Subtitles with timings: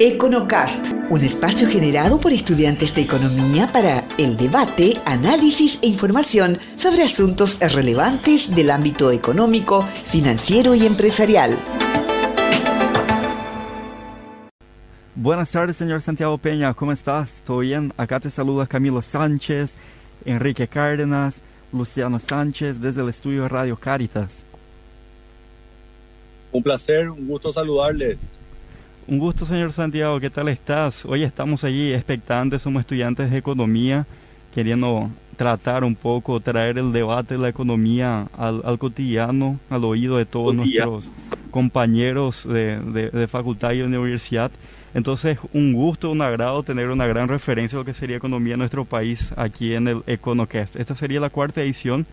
[0.00, 7.02] Econocast, un espacio generado por estudiantes de economía para el debate, análisis e información sobre
[7.02, 11.50] asuntos relevantes del ámbito económico, financiero y empresarial.
[15.16, 17.42] Buenas tardes, señor Santiago Peña, ¿cómo estás?
[17.44, 17.92] ¿Todo bien?
[17.96, 19.78] Acá te saluda Camilo Sánchez,
[20.24, 21.42] Enrique Cárdenas,
[21.72, 24.46] Luciano Sánchez desde el estudio de Radio Caritas.
[26.52, 28.37] Un placer, un gusto saludarles.
[29.08, 30.20] Un gusto, señor Santiago.
[30.20, 31.06] ¿Qué tal estás?
[31.06, 34.06] Hoy estamos allí expectantes, somos estudiantes de economía,
[34.54, 35.08] queriendo
[35.38, 40.54] tratar un poco, traer el debate de la economía al, cotidiano, al oído de todos
[40.54, 41.10] nuestros
[41.50, 42.80] compañeros de,
[43.10, 44.50] de, facultad y de universidad.
[44.92, 48.58] Entonces, un gusto, un agrado tener una gran referencia de lo que sería economía en
[48.58, 50.76] nuestro país aquí en el EconoCast.
[50.76, 52.04] Esta sería la cuarta edición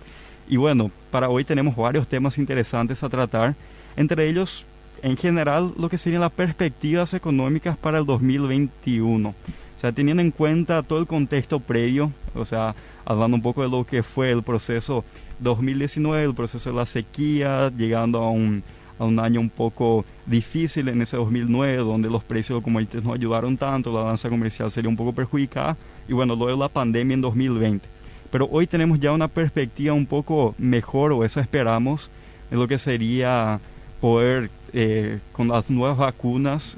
[0.47, 3.53] y bueno, para hoy tenemos varios temas interesantes a tratar,
[3.97, 4.65] entre ellos
[5.05, 9.29] en general lo que serían las perspectivas económicas para el 2021.
[9.29, 12.73] O sea, teniendo en cuenta todo el contexto previo, o sea,
[13.05, 15.05] hablando un poco de lo que fue el proceso
[15.41, 18.63] 2019, el proceso de la sequía, llegando a un,
[18.97, 23.13] a un año un poco difícil en ese 2009, donde los precios como commodities no
[23.13, 27.21] ayudaron tanto, la balanza comercial sería un poco perjudicada, y bueno, luego la pandemia en
[27.21, 27.87] 2020.
[28.31, 32.09] Pero hoy tenemos ya una perspectiva un poco mejor, o eso esperamos,
[32.49, 33.59] de lo que sería
[34.05, 36.77] poder eh, con las nuevas vacunas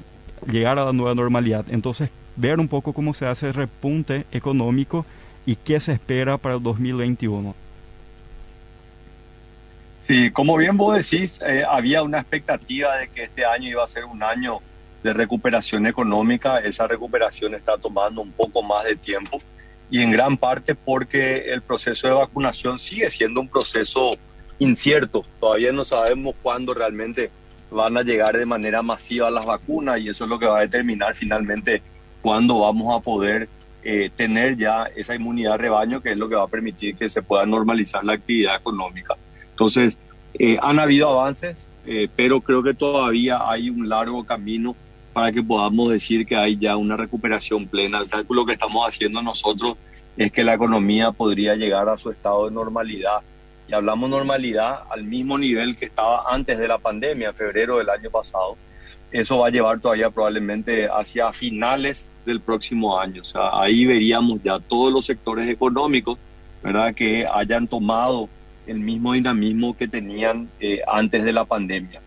[0.50, 1.66] llegar a la nueva normalidad.
[1.68, 5.04] Entonces, ver un poco cómo se hace el repunte económico
[5.44, 7.54] y qué se espera para el 2021.
[10.06, 13.88] Sí, como bien vos decís, eh, había una expectativa de que este año iba a
[13.88, 14.60] ser un año
[15.02, 16.60] de recuperación económica.
[16.60, 19.38] Esa recuperación está tomando un poco más de tiempo
[19.90, 24.16] y en gran parte porque el proceso de vacunación sigue siendo un proceso
[24.58, 25.24] incierto.
[25.40, 27.30] Todavía no sabemos cuándo realmente
[27.70, 30.62] van a llegar de manera masiva las vacunas y eso es lo que va a
[30.62, 31.82] determinar finalmente
[32.22, 33.48] cuándo vamos a poder
[33.82, 37.22] eh, tener ya esa inmunidad rebaño, que es lo que va a permitir que se
[37.22, 39.14] pueda normalizar la actividad económica.
[39.50, 39.98] Entonces,
[40.34, 44.74] eh, han habido avances, eh, pero creo que todavía hay un largo camino
[45.12, 48.00] para que podamos decir que hay ya una recuperación plena.
[48.00, 49.76] El cálculo que estamos haciendo nosotros
[50.16, 53.20] es que la economía podría llegar a su estado de normalidad
[53.68, 57.90] y hablamos normalidad al mismo nivel que estaba antes de la pandemia, en febrero del
[57.90, 58.56] año pasado,
[59.12, 63.22] eso va a llevar todavía probablemente hacia finales del próximo año.
[63.22, 66.18] O sea, ahí veríamos ya todos los sectores económicos,
[66.62, 68.28] ¿verdad?, que hayan tomado
[68.66, 72.00] el mismo dinamismo que tenían eh, antes de la pandemia.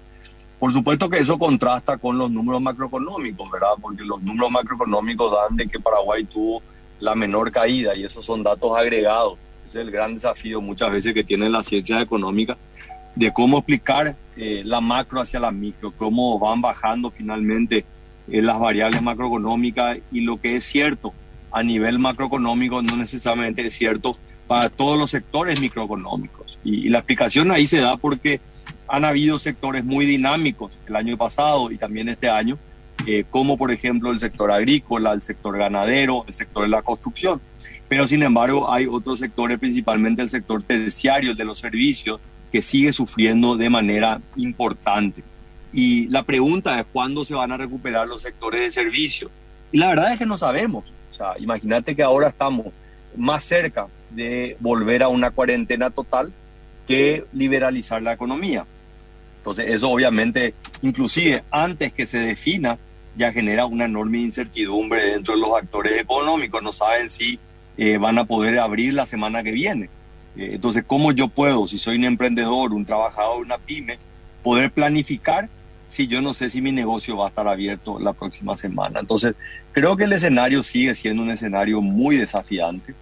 [0.60, 3.70] Por supuesto que eso contrasta con los números macroeconómicos, ¿verdad?
[3.82, 6.62] Porque los números macroeconómicos dan de que Paraguay tuvo
[7.00, 9.40] la menor caída y esos son datos agregados
[9.72, 12.58] es el gran desafío muchas veces que tienen las ciencias económicas
[13.16, 17.86] de cómo explicar eh, la macro hacia la micro, cómo van bajando finalmente
[18.30, 21.14] eh, las variables macroeconómicas y lo que es cierto
[21.52, 24.18] a nivel macroeconómico no necesariamente es cierto
[24.48, 26.60] para todos los sectores microeconómicos.
[26.64, 28.40] Y, la explicación ahí se da porque
[28.88, 32.58] han habido sectores muy dinámicos el año pasado y también este año,
[33.08, 37.42] eh, como por ejemplo el sector agrícola, el sector ganadero, el sector de la construcción
[37.92, 42.94] pero sin embargo hay otros sectores, principalmente el sector terciario, de los servicios, que sigue
[42.94, 45.22] sufriendo de manera importante.
[45.74, 49.30] Y la pregunta es cuándo se van a recuperar los sectores de servicio.
[49.74, 50.86] Y la verdad es que no sabemos.
[51.12, 52.68] O sea, imagínate que ahora estamos
[53.18, 56.32] más cerca de volver a una cuarentena total
[56.88, 58.66] que liberalizar la economía.
[59.40, 62.78] Entonces, eso obviamente, inclusive antes que se defina,
[63.18, 66.64] ya genera una enorme incertidumbre dentro de los actores económicos.
[66.64, 67.38] No saben si
[67.78, 69.90] eh, van a poder abrir la semana que viene.
[70.36, 73.98] Eh, entonces, ¿cómo yo puedo, si soy un emprendedor, un trabajador, una pyme,
[74.44, 75.50] poder planificar
[75.90, 79.00] si yo no sé si mi negocio va a estar abierto la próxima semana?
[79.00, 79.36] Entonces,
[79.72, 82.94] creo que el escenario sigue siendo un escenario muy desafiante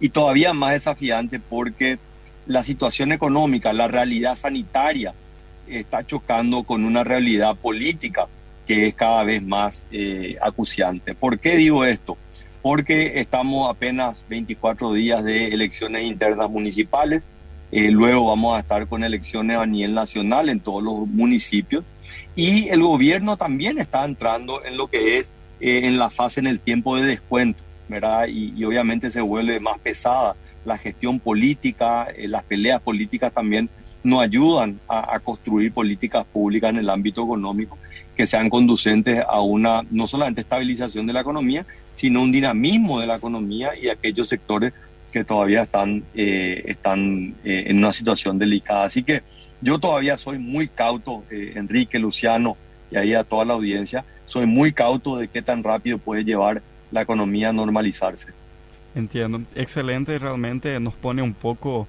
[0.00, 1.98] y todavía más desafiante porque
[2.46, 5.14] la situación económica, la realidad sanitaria
[5.68, 8.26] está chocando con una realidad política
[8.66, 11.14] que es cada vez más eh, acuciante.
[11.14, 12.16] ¿Por qué digo esto?
[12.62, 17.26] Porque estamos apenas 24 días de elecciones internas municipales,
[17.72, 21.84] eh, luego vamos a estar con elecciones a nivel nacional en todos los municipios
[22.34, 25.30] y el gobierno también está entrando en lo que es
[25.60, 28.26] eh, en la fase en el tiempo de descuento, ¿verdad?
[28.28, 30.34] Y, obviamente se vuelve más pesada
[30.64, 33.70] la gestión política, eh, las peleas políticas también
[34.02, 37.78] nos ayudan a, a construir políticas públicas en el ámbito económico
[38.16, 41.64] que sean conducentes a una no solamente estabilización de la economía,
[42.00, 44.72] sino un dinamismo de la economía y aquellos sectores
[45.12, 48.84] que todavía están, eh, están eh, en una situación delicada.
[48.84, 49.20] Así que
[49.60, 52.56] yo todavía soy muy cauto, eh, Enrique, Luciano,
[52.90, 56.62] y ahí a toda la audiencia, soy muy cauto de qué tan rápido puede llevar
[56.90, 58.28] la economía a normalizarse.
[58.94, 61.86] Entiendo, excelente, realmente nos pone un poco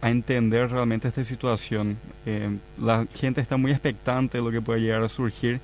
[0.00, 1.96] a entender realmente esta situación.
[2.26, 5.60] Eh, la gente está muy expectante de lo que puede llegar a surgir,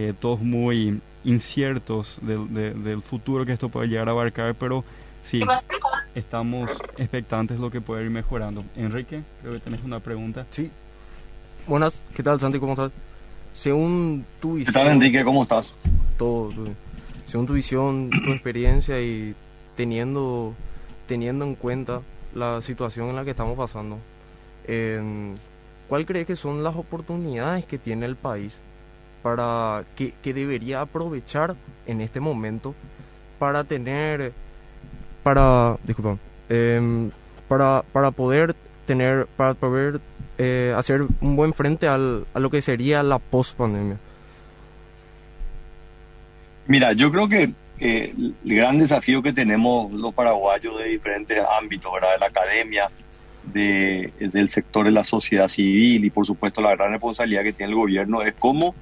[0.00, 4.84] eh, todos muy inciertos del futuro que esto puede llegar a abarcar, pero
[5.24, 5.40] sí,
[6.14, 8.64] estamos expectantes de lo que puede ir mejorando.
[8.76, 10.46] Enrique, creo que tenés una pregunta.
[10.50, 10.70] Sí.
[11.66, 12.60] Buenas, ¿qué tal Santi?
[12.60, 12.92] ¿Cómo estás?
[13.52, 14.72] Según tu visión...
[14.72, 15.24] ¿Qué tal Enrique?
[15.24, 15.74] ¿Cómo estás?
[16.16, 16.52] Todo,
[17.26, 19.34] según tu visión, tu experiencia y
[19.74, 20.54] teniendo,
[21.08, 22.02] teniendo en cuenta
[22.36, 23.98] la situación en la que estamos pasando,
[25.88, 28.60] ¿cuál crees que son las oportunidades que tiene el país
[29.22, 31.56] para que, debería aprovechar
[31.86, 32.74] en este momento
[33.38, 34.32] para tener,
[35.22, 36.18] para, disculpa,
[36.48, 37.10] em,
[37.48, 38.54] para, para poder
[38.86, 40.00] tener, para poder
[40.38, 43.98] eh, hacer un buen frente al, a lo que sería la post pandemia?
[46.66, 52.12] Mira, yo creo que el gran desafío que tenemos los paraguayos de diferentes ámbitos, ¿verdad?
[52.12, 52.90] de la academia,
[53.44, 57.72] de, del sector de la sociedad civil y por supuesto la gran responsabilidad que tiene
[57.72, 58.74] el gobierno es cómo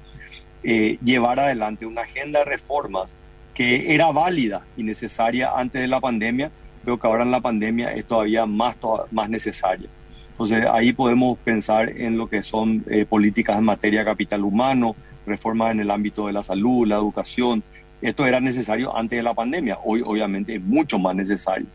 [0.63, 3.13] eh, llevar adelante una agenda de reformas
[3.53, 6.51] que era válida y necesaria antes de la pandemia,
[6.83, 8.77] pero que ahora en la pandemia es todavía más,
[9.11, 9.89] más necesaria.
[10.31, 14.95] Entonces ahí podemos pensar en lo que son eh, políticas en materia de capital humano,
[15.25, 17.63] reformas en el ámbito de la salud, la educación,
[18.01, 21.65] esto era necesario antes de la pandemia, hoy obviamente es mucho más necesario.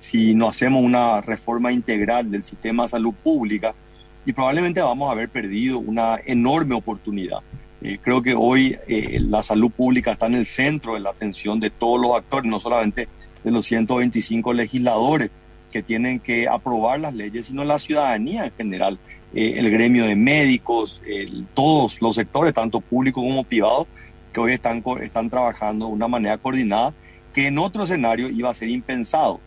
[0.00, 3.74] Si no hacemos una reforma integral del sistema de salud pública,
[4.26, 7.38] y probablemente vamos a haber perdido una enorme oportunidad.
[7.80, 11.60] Eh, creo que hoy eh, la salud pública está en el centro de la atención
[11.60, 13.08] de todos los actores, no solamente
[13.44, 15.30] de los 125 legisladores
[15.70, 18.98] que tienen que aprobar las leyes, sino la ciudadanía en general,
[19.34, 21.00] eh, el gremio de médicos,
[21.54, 23.86] todos los sectores, tanto públicos como privados,
[24.32, 26.94] que hoy están, están trabajando de una manera coordinada
[27.32, 29.40] que en otro escenario iba a ser impensado.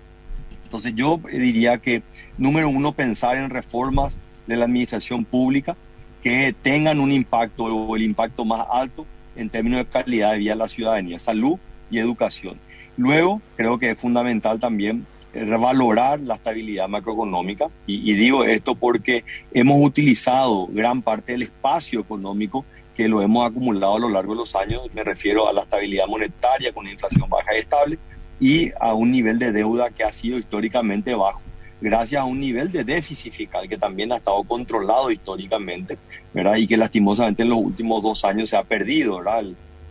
[0.63, 2.01] Entonces yo diría que,
[2.38, 4.16] número uno, pensar en reformas
[4.48, 5.75] de la administración pública
[6.21, 10.53] que tengan un impacto o el impacto más alto en términos de calidad de vida
[10.53, 11.57] a la ciudadanía, salud
[11.89, 12.57] y educación.
[12.97, 19.23] Luego, creo que es fundamental también revalorar la estabilidad macroeconómica y, digo esto porque
[19.53, 22.65] hemos utilizado gran parte del espacio económico
[22.95, 26.06] que lo hemos acumulado a lo largo de los años, me refiero a la estabilidad
[26.07, 27.97] monetaria con inflación baja y estable
[28.41, 31.41] y a un nivel de deuda que ha sido históricamente bajo,
[31.81, 35.98] gracias a un nivel de déficit fiscal que también ha estado controlado históricamente,
[36.33, 36.56] ¿verdad?
[36.56, 39.45] Y que lastimosamente en los últimos dos años se ha perdido, ¿verdad?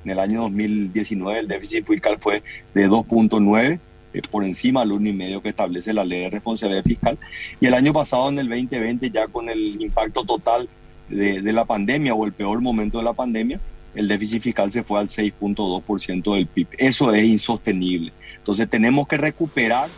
[0.04, 2.42] en el año 2019 el déficit fiscal fue
[2.72, 3.78] de 2.9
[4.12, 7.18] eh, por encima del 1,5 que establece la ley de responsabilidad fiscal.
[7.60, 10.68] Y el año pasado, en el 2020, ya con el impacto total
[11.08, 13.60] de, la pandemia o el peor momento de la pandemia,
[13.94, 16.68] el déficit fiscal se fue al 6.2% del PIB.
[16.78, 18.12] Eso es insostenible.
[18.38, 19.88] Entonces tenemos que recuperar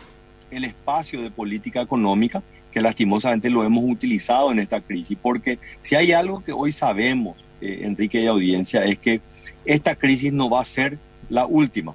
[0.57, 2.41] el espacio de política económica
[2.71, 7.37] que lastimosamente lo hemos utilizado en esta crisis, porque si hay algo que hoy sabemos,
[7.61, 9.21] eh, Enrique y audiencia, es que
[9.63, 10.97] esta crisis no va a ser
[11.29, 11.93] la última,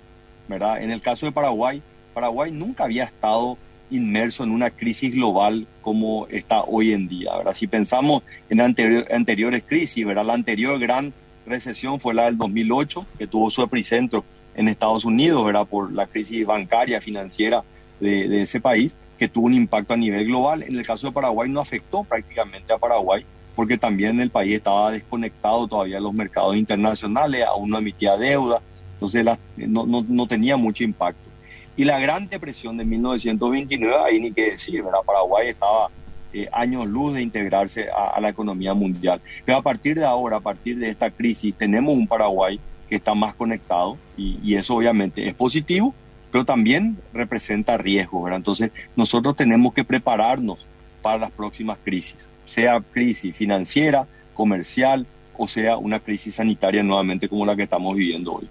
[0.48, 0.82] ¿verdad?
[0.82, 1.82] En el caso de Paraguay,
[2.14, 3.58] Paraguay nunca había estado
[3.90, 7.36] inmerso en una crisis global como está hoy en día.
[7.36, 7.54] ¿verdad?
[7.54, 10.24] Si pensamos en anteriores crisis, ¿verdad?
[10.24, 11.12] la anterior gran
[11.46, 14.24] recesión fue la del 2008, que tuvo su epicentro
[14.54, 15.66] en Estados Unidos, ¿verdad?
[15.66, 17.62] por la crisis bancaria, financiera
[18.00, 20.62] de, ese país, que tuvo un impacto a nivel global.
[20.62, 23.24] En el caso de Paraguay no afectó prácticamente a Paraguay,
[23.56, 28.62] porque también el país estaba desconectado todavía de los mercados internacionales, aún no emitía deuda,
[28.94, 29.24] entonces
[29.56, 31.28] no, no, no tenía mucho impacto.
[31.76, 34.98] Y la Gran Depresión de 1929, ahí ni qué decir, ¿verdad?
[35.06, 35.88] Paraguay estaba
[36.32, 39.20] eh, años luz de integrarse a, la economía mundial.
[39.44, 43.14] Pero a partir de ahora, a partir de esta crisis, tenemos un Paraguay que está
[43.14, 45.94] más conectado y, y eso obviamente es positivo,
[46.30, 48.30] pero también representa riesgos.
[48.32, 50.64] Entonces nosotros tenemos que prepararnos
[51.02, 55.06] para las próximas crisis, sea crisis financiera, comercial
[55.38, 58.48] o sea una crisis sanitaria nuevamente como la que estamos viviendo hoy.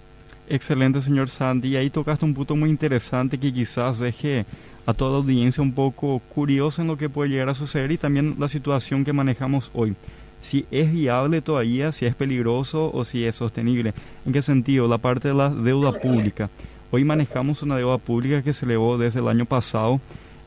[0.48, 1.76] Excelente, señor Sandy.
[1.76, 4.46] Ahí tocaste un punto muy interesante que quizás deje
[4.86, 7.98] a toda la audiencia un poco curiosa en lo que puede llegar a suceder y
[7.98, 9.94] también la situación que manejamos hoy.
[10.40, 13.92] Si es viable todavía, si es peligroso o si es sostenible.
[14.24, 14.88] ¿En qué sentido?
[14.88, 16.48] La parte de la deuda pública.
[16.90, 20.00] Hoy manejamos una deuda pública que se elevó desde el año pasado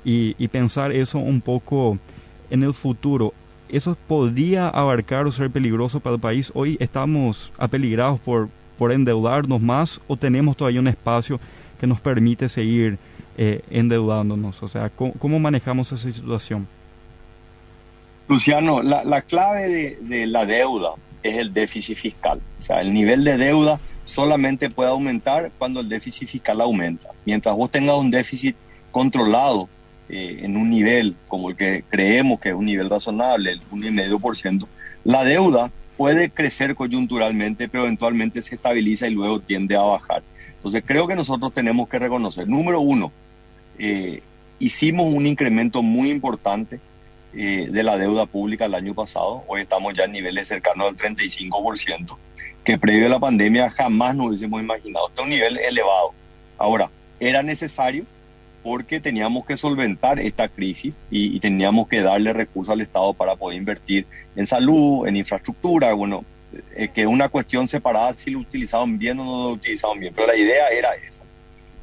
[0.04, 1.98] y, pensar eso un poco
[2.50, 3.34] en el futuro.
[3.70, 6.52] ¿Eso podría abarcar o ser peligroso para el país?
[6.56, 11.40] Hoy estamos apeligrados por, por endeudarnos más o tenemos todavía un espacio
[11.80, 12.98] que nos permite seguir
[13.38, 14.62] eh, endeudándonos?
[14.62, 16.68] O sea, ¿cómo, manejamos esa situación?
[18.28, 20.92] Luciano, la, clave de, la deuda
[21.24, 22.40] es el déficit fiscal.
[22.62, 27.10] O sea, el nivel de deuda solamente puede aumentar cuando el déficit fiscal aumenta.
[27.26, 28.56] Mientras vos tengas un déficit
[28.92, 29.70] controlado
[30.10, 34.68] eh, en un nivel como el que creemos que es un nivel razonable, el 1,5%,
[35.04, 40.24] la deuda puede crecer coyunturalmente, pero eventualmente se estabiliza y luego tiende a bajar.
[40.56, 43.12] Entonces creo que nosotros tenemos que reconocer, número uno,
[43.80, 44.22] eh,
[44.60, 46.80] hicimos un incremento muy importante
[47.34, 50.98] eh, de la deuda pública el año pasado, hoy estamos ya en niveles cercanos al
[50.98, 52.18] 35%,
[52.64, 55.08] que previo a la pandemia jamás nos hubiésemos imaginado.
[55.10, 56.14] Este es un nivel elevado.
[56.58, 56.90] Ahora,
[57.20, 58.06] era necesario
[58.64, 63.58] porque teníamos que solventar esta crisis y, teníamos que darle recursos al Estado para poder
[63.58, 66.24] invertir en salud, en infraestructura, bueno,
[66.76, 70.28] eh, que una cuestión separada si lo utilizaban bien o no lo utilizaban bien, pero
[70.28, 71.24] la idea era esa.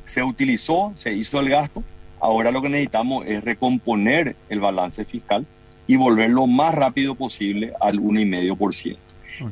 [0.05, 1.83] Se utilizó, se hizo el gasto,
[2.21, 5.45] ahora lo que necesitamos es recomponer el balance fiscal
[5.87, 8.97] y volver lo más rápido posible al 1,5%.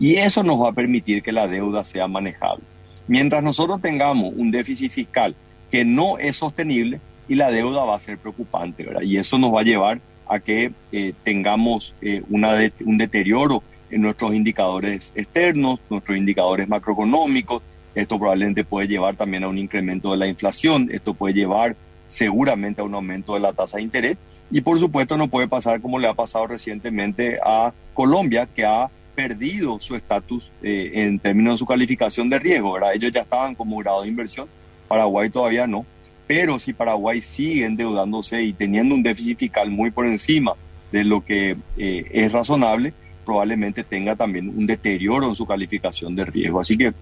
[0.00, 2.64] Y eso nos va a permitir que la deuda sea manejable.
[3.08, 5.34] Mientras nosotros tengamos un déficit fiscal
[5.70, 9.02] que no es sostenible, y la deuda va a ser preocupante, ¿verdad?
[9.02, 14.02] Y eso nos va a llevar a que eh, tengamos eh, una un deterioro en
[14.02, 17.62] nuestros indicadores externos, nuestros indicadores macroeconómicos.
[17.94, 21.76] Esto probablemente puede llevar también a un incremento de la inflación, esto puede llevar
[22.08, 24.16] seguramente a un aumento de la tasa de interés
[24.50, 28.90] y por supuesto no puede pasar como le ha pasado recientemente a Colombia, que ha
[29.16, 32.74] perdido su estatus eh, en términos de su calificación de riesgo.
[32.74, 32.94] ¿verdad?
[32.94, 34.46] Ellos ya estaban como grado de inversión,
[34.86, 35.84] Paraguay todavía no.
[36.26, 40.52] Pero si Paraguay sigue endeudándose y teniendo un déficit fiscal muy por encima
[40.92, 42.92] de lo que eh, es razonable,
[43.24, 46.60] probablemente tenga también un deterioro en su calificación de riesgo.
[46.60, 46.92] Así que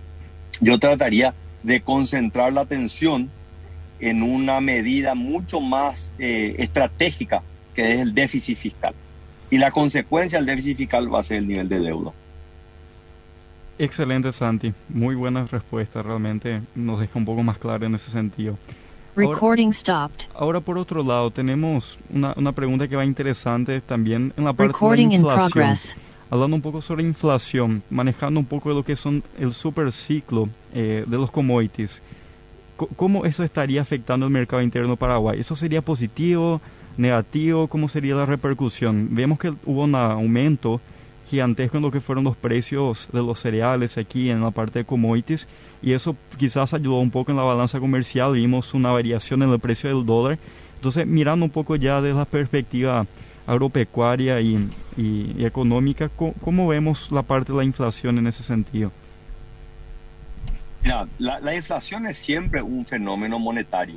[0.61, 3.31] yo trataría de concentrar la atención
[3.99, 7.43] en una medida mucho más eh, estratégica
[7.75, 8.95] que es el déficit fiscal.
[9.55, 12.11] Y la consecuencia del déficit fiscal va a ser el nivel de deuda.
[13.79, 14.75] Excelente, Santi.
[14.89, 16.03] Muy buena respuesta.
[16.03, 18.59] Realmente nos deja un poco más claro en ese sentido.
[19.15, 20.27] Recording stopped.
[20.35, 24.77] Ahora por otro lado tenemos una, una pregunta que va interesante también en la parte
[24.77, 25.77] de la inflación.
[26.31, 30.49] Hablando un poco sobre inflación, manejando un poco de lo que son el super ciclo
[30.75, 32.03] eh, de los commodities.
[32.97, 35.39] ¿Cómo eso estaría afectando el mercado interno de Paraguay?
[35.39, 36.61] ¿Eso sería positivo,
[36.97, 37.69] negativo?
[37.69, 39.09] ¿Cómo sería la repercusión?
[39.13, 40.81] Vemos que hubo un aumento
[41.29, 44.85] gigantesco en lo que fueron los precios de los cereales aquí en la parte de
[44.85, 45.49] commodities
[45.83, 49.59] y eso quizás ayudó un poco en la balanza comercial, vimos una variación en el
[49.59, 50.39] precio del dólar.
[50.77, 53.07] Entonces, mirando un poco ya desde la perspectiva
[53.47, 54.71] agropecuaria y,
[55.39, 58.93] económica, ¿cómo, vemos la parte de la inflación en ese sentido?
[61.19, 63.97] La inflación es siempre un fenómeno monetario,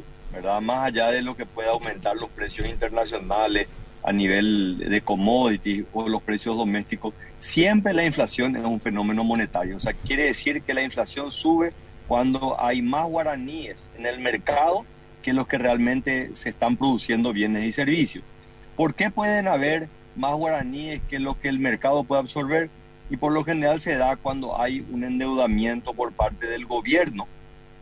[0.62, 3.68] Más allá de lo que pueda aumentar los precios internacionales
[4.04, 9.78] a nivel de commodities o los precios domésticos, Siempre la inflación es un fenómeno monetario,
[9.78, 11.72] o sea, quiere decir que la inflación sube
[12.08, 14.86] cuando hay más guaraníes en el mercado
[15.22, 18.24] que los que realmente se están produciendo bienes y servicios.
[18.76, 22.72] ¿Por qué pueden haber más guaraníes que lo que el mercado puede absorber?
[23.10, 27.28] Y por lo general se da cuando hay un endeudamiento por parte del gobierno,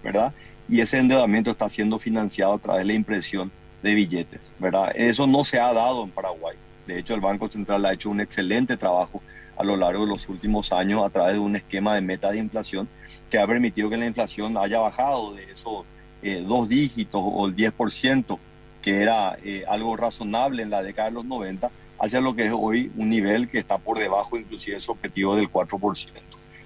[0.04, 0.34] ¿verdad?
[0.68, 3.52] Y ese endeudamiento está siendo financiado a través de la impresión
[3.84, 4.92] de billetes, ¿verdad?
[4.96, 6.56] Eso no se ha dado en Paraguay.
[6.88, 9.22] De hecho, el Banco Central ha hecho un excelente trabajo
[9.58, 12.40] a lo largo de los últimos años a través de un esquema de metas de
[12.40, 12.88] inflación
[13.30, 15.86] que ha permitido que la inflación haya bajado de esos
[16.22, 18.38] eh, dos dígitos o el 10%,
[18.82, 21.70] que era eh, algo razonable en la década de los 90,
[22.00, 25.36] hacia lo que es hoy un nivel que está por debajo inclusive de su objetivo
[25.36, 26.10] del 4%.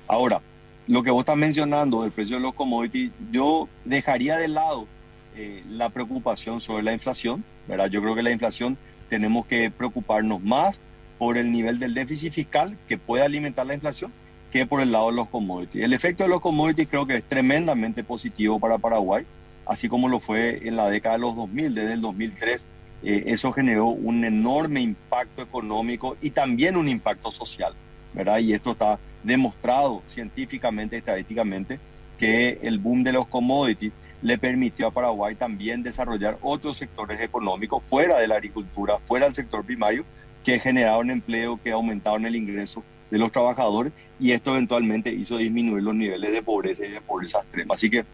[0.07, 0.41] Ahora,
[0.89, 4.87] lo que vos estás mencionando del precio de los commodities, yo dejaría de lado
[5.35, 7.91] eh, la preocupación sobre la inflación, ¿verdad?
[7.91, 8.75] Yo creo que la inflación
[9.07, 10.81] tenemos que preocuparnos más
[11.19, 14.11] por el nivel del déficit fiscal que puede alimentar la inflación
[14.51, 15.83] que por el lado de los commodities.
[15.83, 19.27] El efecto de los commodities creo que es tremendamente positivo para Paraguay,
[19.67, 22.65] así como lo fue en la década de los 2000, desde el 2003.
[23.03, 27.73] Eh, eso generó un enorme impacto económico y también un impacto social,
[28.15, 28.39] ¿verdad?
[28.39, 31.79] Y esto está demostrado científicamente, estadísticamente,
[32.17, 37.83] que el boom de los commodities le permitió a Paraguay también desarrollar otros sectores económicos
[37.85, 40.03] fuera de la agricultura, fuera del sector primario,
[40.43, 45.83] que generaron empleo, que aumentaron el ingreso de los trabajadores y esto eventualmente hizo disminuir
[45.83, 47.75] los niveles de pobreza y de pobreza extrema.
[47.75, 48.05] Así que,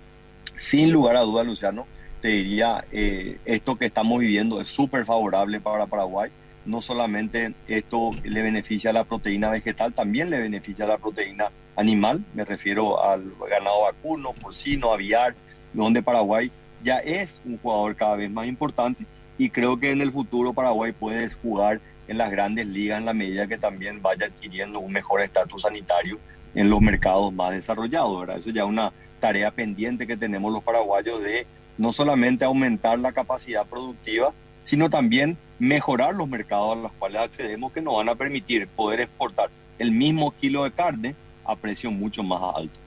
[0.55, 1.85] sin lugar a dudas, Luciano,
[2.21, 6.29] te diría, eh, esto que estamos viviendo es súper favorable para Paraguay.
[6.65, 11.51] No solamente esto le beneficia a la proteína vegetal, también le beneficia a la proteína
[11.75, 12.24] animal.
[12.34, 15.36] Me refiero al ganado vacuno, porcino, aviar,
[15.74, 16.51] donde Paraguay
[16.84, 19.05] ya es un jugador cada vez más importante
[19.38, 23.13] y creo que en el futuro Paraguay puede jugar en las grandes ligas en la
[23.13, 26.19] medida que también vaya adquiriendo un mejor estatus sanitario
[26.53, 28.19] en los mercados más desarrollados.
[28.19, 28.38] ¿verdad?
[28.38, 33.12] Eso ya es una tarea pendiente que tenemos los paraguayos de no solamente aumentar la
[33.12, 34.34] capacidad productiva,
[34.65, 39.01] sino también mejorar los mercados a los cuales accedemos que nos van a permitir poder
[39.01, 42.79] exportar el mismo kilo de carne a precio mucho más alto.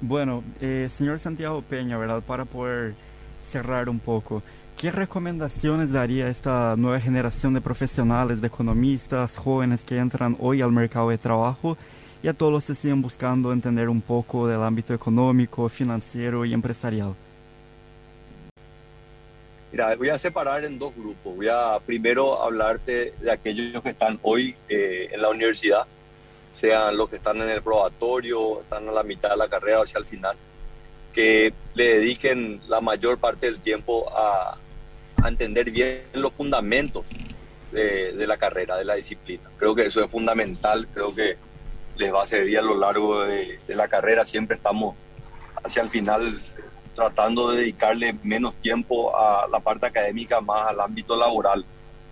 [0.00, 2.20] Bueno, eh, señor Santiago Peña, ¿verdad?
[2.20, 2.94] Para poder
[3.42, 4.42] cerrar un poco,
[4.76, 10.72] ¿qué recomendaciones daría esta nueva generación de profesionales, de economistas, jóvenes que entran hoy al
[10.72, 11.78] mercado de trabajo
[12.24, 16.52] y a todos los que siguen buscando entender un poco del ámbito económico, financiero y
[16.52, 17.14] empresarial?
[19.74, 21.34] Mira, voy a separar en dos grupos.
[21.34, 25.82] Voy a primero hablarte de aquellos que están hoy eh, en la universidad,
[26.52, 29.82] sean los que están en el probatorio, están a la mitad de la carrera o
[29.82, 30.36] hacia el final,
[31.12, 34.56] que le dediquen la mayor parte del tiempo a,
[35.26, 37.04] entender bien los fundamentos
[37.72, 39.50] de, la carrera, de la disciplina.
[39.58, 41.36] Creo que eso es fundamental, creo que
[41.96, 44.24] les va a servir a lo largo de, de la carrera.
[44.24, 44.94] Siempre estamos
[45.64, 46.40] hacia el final
[46.94, 51.64] tratando de dedicarle menos tiempo a la parte académica, más al ámbito laboral,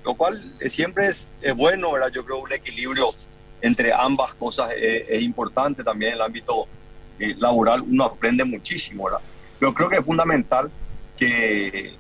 [0.05, 2.11] lo cual siempre es, bueno, ¿verdad?
[2.13, 3.15] Yo creo un equilibrio
[3.61, 6.67] entre ambas cosas es, importante también en el ámbito
[7.19, 9.21] eh, laboral, uno aprende muchísimo, ¿verdad?
[9.59, 10.71] Pero creo que es fundamental
[11.17, 11.95] que,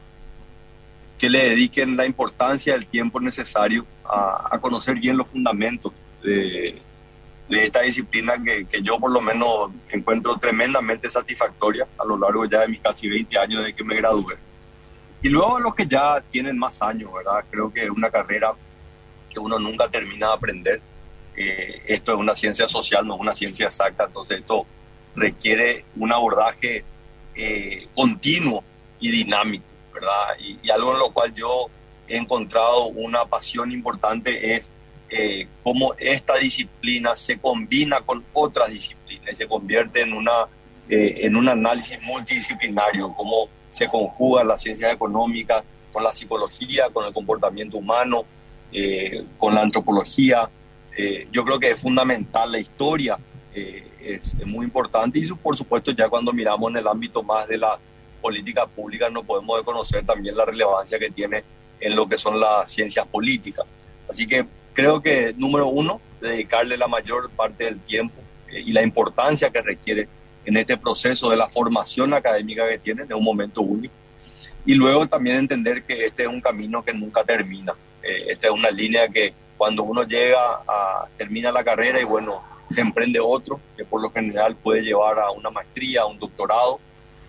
[1.16, 5.92] que le dediquen la importancia del tiempo necesario a, a conocer bien los fundamentos
[6.24, 6.82] de
[7.52, 12.46] de esta disciplina que, que, yo por lo menos encuentro tremendamente satisfactoria a lo largo
[12.46, 14.36] ya de mis casi 20 años de que me gradué.
[15.20, 17.44] Y luego los que ya tienen más años, ¿verdad?
[17.50, 18.54] Creo que es una carrera
[19.28, 20.80] que uno nunca termina de aprender.
[21.36, 24.66] Eh, esto es una ciencia social, no una ciencia exacta, entonces esto
[25.14, 26.84] requiere un abordaje
[27.34, 28.64] eh, continuo
[28.98, 30.36] y dinámico, ¿verdad?
[30.40, 31.66] Y, y algo en lo cual yo
[32.08, 34.70] he encontrado una pasión importante es
[35.14, 40.46] eh, cómo esta disciplina se combina con otras disciplinas y se convierte en, una,
[40.88, 47.04] eh, en un análisis multidisciplinario, cómo se conjugan las ciencias económicas con la psicología, con
[47.04, 48.24] el comportamiento humano,
[48.72, 50.48] eh, con la antropología.
[50.96, 53.18] Eh, yo creo que es fundamental la historia,
[53.54, 57.58] es, es, muy importante y por supuesto ya cuando miramos en el ámbito más de
[57.58, 57.78] la
[58.22, 61.44] política pública no podemos conocer también la relevancia que tiene
[61.78, 63.66] en lo que son las ciencias políticas.
[64.08, 68.14] Así que creo que, número uno, dedicarle la mayor parte del tiempo
[68.48, 70.08] eh, y la importancia que requiere
[70.44, 73.94] en este proceso de la formación académica que tienen, es un momento único.
[74.64, 77.74] Y luego también entender que este es un camino que nunca termina.
[78.02, 82.42] Eh, esta es una línea que cuando uno llega a termina la carrera y bueno,
[82.68, 86.80] se emprende otro, que por lo general puede llevar a una maestría, a un doctorado,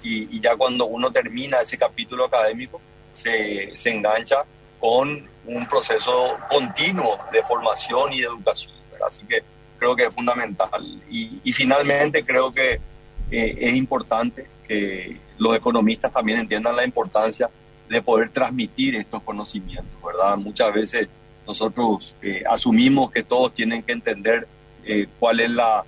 [0.01, 2.81] y, y ya cuando uno termina ese capítulo académico,
[3.13, 4.43] se, se engancha
[4.83, 8.73] con un proceso continuo de formación y de educación.
[9.07, 9.41] Así que
[9.79, 11.01] creo que es fundamental.
[11.09, 12.81] Y, y finalmente creo que
[13.31, 17.49] eh, es importante que los economistas también entiendan la importancia
[17.87, 20.35] de poder transmitir estos conocimientos, ¿verdad?
[20.35, 21.07] Muchas veces
[21.47, 24.49] nosotros eh, asumimos que todos tienen que entender
[24.83, 25.85] eh, cuál es la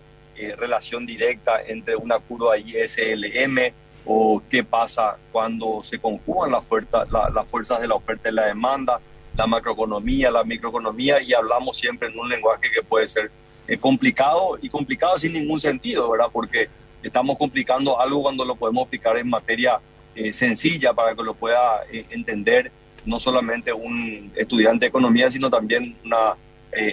[0.58, 3.73] relación directa entre una curva ISLM
[4.05, 8.99] o qué pasa cuando se conjugan las, fuerzas, la, de la oferta y la demanda,
[9.35, 13.31] la macroeconomía, la microeconomía, y hablamos siempre en un lenguaje que puede ser
[13.67, 16.27] eh, complicado y complicado sin ningún sentido, ¿verdad?
[16.31, 16.69] Porque
[17.01, 19.79] estamos complicando algo cuando lo podemos explicar en materia
[20.15, 22.71] eh, sencilla para que lo pueda eh, entender
[23.05, 26.35] no solamente un estudiante de economía, sino también una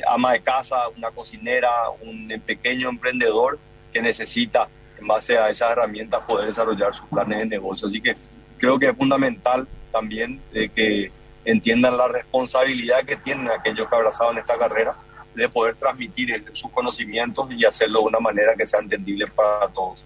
[0.06, 1.68] ama de casa, una cocinera,
[2.02, 3.58] un pequeño emprendedor
[3.92, 4.68] que necesita
[5.02, 7.88] en base a esas herramientas poder desarrollar sus planes de negocio.
[7.88, 8.16] Así que
[8.58, 11.10] creo que es fundamental también de que
[11.44, 14.92] entiendan la responsabilidad que tienen aquellos que abrazaron esta carrera
[15.34, 20.04] de poder transmitir sus conocimientos y hacerlo de una manera que sea entendible para todos.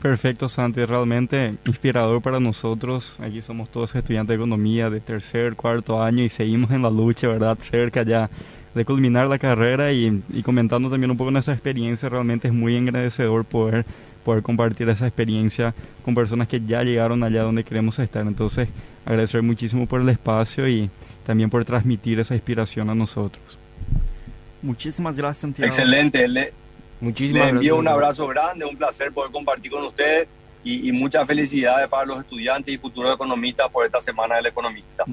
[0.00, 3.16] Perfecto, Santi, realmente inspirador para nosotros.
[3.20, 7.28] Aquí somos todos estudiantes de economía de tercer, cuarto año y seguimos en la lucha,
[7.28, 7.56] ¿verdad?
[7.60, 8.28] Cerca ya
[8.74, 12.76] de culminar la carrera y, y, comentando también un poco nuestra experiencia, realmente es muy
[12.76, 13.84] agradecedor poder,
[14.24, 18.26] poder compartir esa experiencia con personas que ya llegaron allá donde queremos estar.
[18.26, 18.68] Entonces,
[19.04, 20.90] agradecer muchísimo por el espacio y
[21.26, 23.58] también por transmitir esa inspiración a nosotros.
[24.62, 25.66] Muchísimas gracias, Santiago.
[25.66, 26.26] Excelente.
[26.28, 26.52] Le,
[27.00, 27.80] Muchísimas le envío gracias.
[27.80, 30.28] un abrazo grande, un placer poder compartir con ustedes
[30.64, 35.04] y, y muchas felicidades para los estudiantes y futuros economistas por esta semana del economista.